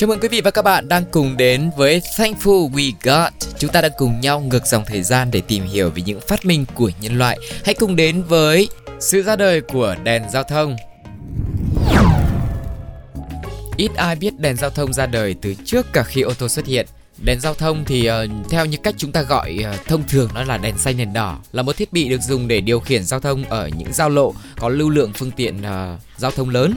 [0.00, 3.32] Chào mừng quý vị và các bạn đang cùng đến với Thankful We Got.
[3.58, 6.44] Chúng ta đang cùng nhau ngược dòng thời gian để tìm hiểu về những phát
[6.44, 7.38] minh của nhân loại.
[7.64, 8.68] Hãy cùng đến với
[9.00, 10.76] sự ra đời của đèn giao thông.
[13.76, 16.66] Ít ai biết đèn giao thông ra đời từ trước cả khi ô tô xuất
[16.66, 16.86] hiện.
[17.24, 20.44] Đèn giao thông thì uh, theo như cách chúng ta gọi uh, thông thường nó
[20.44, 23.20] là đèn xanh đèn đỏ là một thiết bị được dùng để điều khiển giao
[23.20, 26.74] thông ở những giao lộ có lưu lượng phương tiện uh, giao thông lớn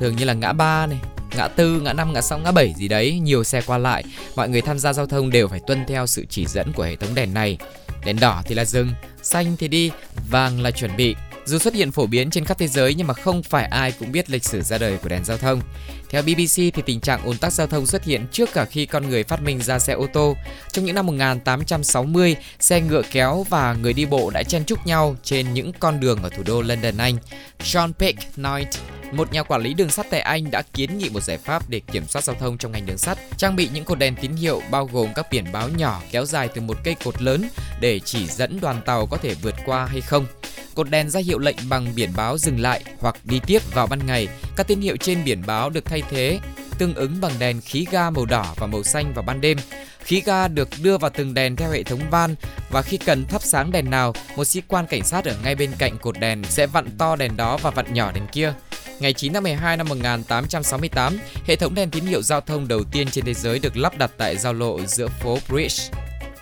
[0.00, 0.98] thường như là ngã ba này
[1.36, 4.04] ngã tư, ngã năm, ngã sáu, ngã bảy gì đấy, nhiều xe qua lại,
[4.36, 6.96] mọi người tham gia giao thông đều phải tuân theo sự chỉ dẫn của hệ
[6.96, 7.58] thống đèn này.
[8.04, 8.88] Đèn đỏ thì là dừng,
[9.22, 9.90] xanh thì đi,
[10.30, 11.14] vàng là chuẩn bị.
[11.46, 14.12] Dù xuất hiện phổ biến trên khắp thế giới nhưng mà không phải ai cũng
[14.12, 15.60] biết lịch sử ra đời của đèn giao thông.
[16.08, 19.08] Theo BBC thì tình trạng ùn tắc giao thông xuất hiện trước cả khi con
[19.08, 20.36] người phát minh ra xe ô tô.
[20.72, 25.16] Trong những năm 1860, xe ngựa kéo và người đi bộ đã chen chúc nhau
[25.22, 27.16] trên những con đường ở thủ đô London Anh.
[27.58, 28.68] John Peck Knight
[29.12, 31.80] một nhà quản lý đường sắt tại Anh đã kiến nghị một giải pháp để
[31.80, 34.62] kiểm soát giao thông trong ngành đường sắt, trang bị những cột đèn tín hiệu
[34.70, 37.48] bao gồm các biển báo nhỏ kéo dài từ một cây cột lớn
[37.80, 40.26] để chỉ dẫn đoàn tàu có thể vượt qua hay không.
[40.74, 44.06] Cột đèn ra hiệu lệnh bằng biển báo dừng lại hoặc đi tiếp vào ban
[44.06, 44.28] ngày.
[44.56, 46.38] Các tín hiệu trên biển báo được thay thế
[46.78, 49.58] tương ứng bằng đèn khí ga màu đỏ và màu xanh vào ban đêm.
[49.98, 52.34] Khí ga được đưa vào từng đèn theo hệ thống van
[52.70, 55.70] và khi cần thắp sáng đèn nào, một sĩ quan cảnh sát ở ngay bên
[55.78, 58.52] cạnh cột đèn sẽ vặn to đèn đó và vặn nhỏ đèn kia.
[59.00, 63.08] Ngày 9 tháng 12 năm 1868, hệ thống đèn tín hiệu giao thông đầu tiên
[63.10, 65.90] trên thế giới được lắp đặt tại giao lộ giữa phố Bridge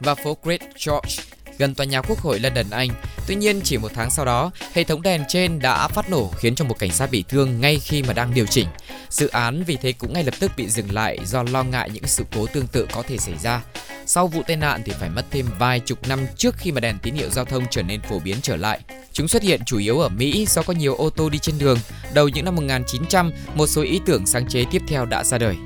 [0.00, 1.22] và phố Great George
[1.58, 2.88] gần tòa nhà Quốc hội London, Anh.
[3.26, 6.54] Tuy nhiên, chỉ một tháng sau đó, hệ thống đèn trên đã phát nổ khiến
[6.54, 8.66] cho một cảnh sát bị thương ngay khi mà đang điều chỉnh.
[9.10, 12.06] Dự án vì thế cũng ngay lập tức bị dừng lại do lo ngại những
[12.06, 13.62] sự cố tương tự có thể xảy ra.
[14.06, 16.98] Sau vụ tai nạn thì phải mất thêm vài chục năm trước khi mà đèn
[17.02, 18.80] tín hiệu giao thông trở nên phổ biến trở lại.
[19.12, 21.78] Chúng xuất hiện chủ yếu ở Mỹ do có nhiều ô tô đi trên đường.
[22.14, 25.56] Đầu những năm 1900, một số ý tưởng sáng chế tiếp theo đã ra đời.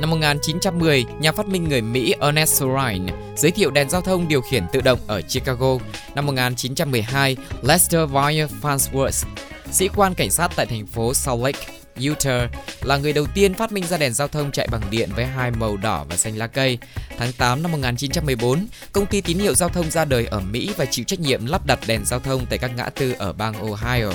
[0.00, 4.40] Năm 1910, nhà phát minh người Mỹ Ernest Rhine giới thiệu đèn giao thông điều
[4.40, 5.78] khiển tự động ở Chicago.
[6.14, 9.26] Năm 1912, Lester Wire Farnsworth,
[9.72, 11.66] sĩ quan cảnh sát tại thành phố Salt Lake,
[12.10, 12.50] Utah
[12.82, 15.50] là người đầu tiên phát minh ra đèn giao thông chạy bằng điện với hai
[15.50, 16.78] màu đỏ và xanh lá cây.
[17.18, 20.84] Tháng 8 năm 1914, công ty tín hiệu giao thông ra đời ở Mỹ và
[20.84, 24.10] chịu trách nhiệm lắp đặt đèn giao thông tại các ngã tư ở bang Ohio.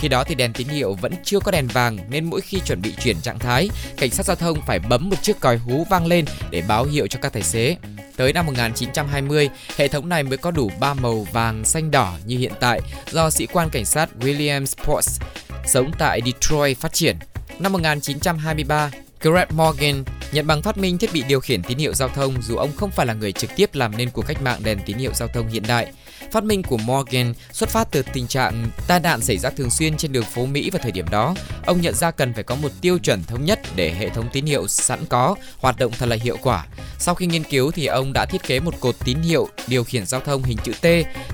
[0.00, 2.82] Khi đó thì đèn tín hiệu vẫn chưa có đèn vàng nên mỗi khi chuẩn
[2.82, 6.06] bị chuyển trạng thái, cảnh sát giao thông phải bấm một chiếc còi hú vang
[6.06, 7.76] lên để báo hiệu cho các tài xế.
[8.16, 12.38] Tới năm 1920, hệ thống này mới có đủ 3 màu vàng, xanh, đỏ như
[12.38, 15.20] hiện tại do sĩ quan cảnh sát William Sports
[15.66, 17.16] sống tại Detroit phát triển.
[17.58, 22.08] Năm 1923, Greg Morgan nhận bằng phát minh thiết bị điều khiển tín hiệu giao
[22.08, 24.78] thông dù ông không phải là người trực tiếp làm nên cuộc cách mạng đèn
[24.86, 25.92] tín hiệu giao thông hiện đại.
[26.32, 29.96] Phát minh của Morgan xuất phát từ tình trạng tai nạn xảy ra thường xuyên
[29.96, 31.34] trên đường phố Mỹ vào thời điểm đó.
[31.66, 34.46] Ông nhận ra cần phải có một tiêu chuẩn thống nhất để hệ thống tín
[34.46, 36.66] hiệu sẵn có hoạt động thật là hiệu quả.
[36.98, 40.06] Sau khi nghiên cứu thì ông đã thiết kế một cột tín hiệu điều khiển
[40.06, 40.86] giao thông hình chữ T,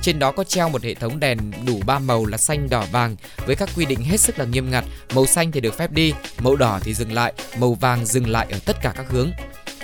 [0.03, 3.16] trên đó có treo một hệ thống đèn đủ ba màu là xanh, đỏ, vàng
[3.47, 4.84] với các quy định hết sức là nghiêm ngặt.
[5.15, 8.47] Màu xanh thì được phép đi, màu đỏ thì dừng lại, màu vàng dừng lại
[8.50, 9.31] ở tất cả các hướng.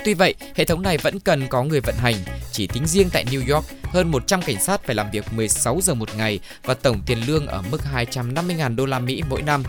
[0.05, 2.15] Tuy vậy, hệ thống này vẫn cần có người vận hành.
[2.51, 5.93] Chỉ tính riêng tại New York, hơn 100 cảnh sát phải làm việc 16 giờ
[5.93, 9.63] một ngày và tổng tiền lương ở mức 250.000 đô la Mỹ mỗi năm.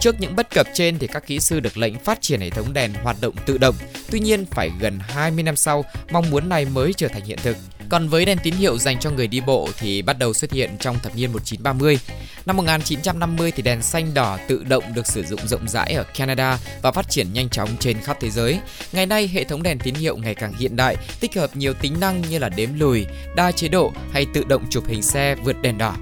[0.00, 2.72] Trước những bất cập trên thì các kỹ sư được lệnh phát triển hệ thống
[2.72, 3.74] đèn hoạt động tự động.
[4.10, 7.56] Tuy nhiên, phải gần 20 năm sau, mong muốn này mới trở thành hiện thực.
[7.90, 10.70] Còn với đèn tín hiệu dành cho người đi bộ thì bắt đầu xuất hiện
[10.80, 11.98] trong thập niên 1930.
[12.46, 16.58] Năm 1950 thì đèn xanh đỏ tự động được sử dụng rộng rãi ở Canada
[16.82, 18.58] và phát triển nhanh chóng trên khắp thế giới.
[18.92, 22.00] Ngày nay hệ thống đèn tín hiệu ngày càng hiện đại, tích hợp nhiều tính
[22.00, 23.06] năng như là đếm lùi,
[23.36, 25.96] đa chế độ hay tự động chụp hình xe vượt đèn đỏ.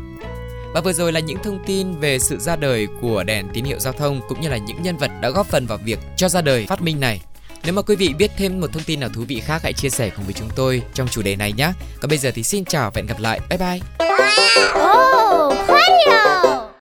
[0.75, 3.79] Và vừa rồi là những thông tin về sự ra đời của đèn tín hiệu
[3.79, 6.43] giao thông cũng như là những nhân vật đã góp phần vào việc cho ra
[6.43, 7.21] đời phát minh này.
[7.67, 9.91] Nếu mà quý vị biết thêm một thông tin nào thú vị khác hãy chia
[9.91, 11.73] sẻ cùng với chúng tôi trong chủ đề này nhé.
[12.01, 13.41] Còn bây giờ thì xin chào và hẹn gặp lại.
[13.49, 13.81] Bye bye.
[14.83, 15.55] Oh,